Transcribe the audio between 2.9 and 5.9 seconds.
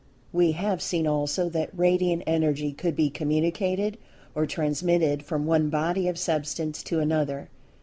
be communicated or transmitted from one